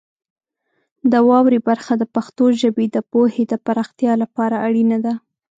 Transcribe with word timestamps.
د 1.11 1.13
واورئ 1.27 1.59
برخه 1.69 1.93
د 1.97 2.03
پښتو 2.15 2.45
ژبې 2.61 2.85
د 2.91 2.97
پوهې 3.11 3.43
د 3.47 3.53
پراختیا 3.65 4.13
لپاره 4.23 4.55
اړینه 4.67 4.97
ده. 5.05 5.13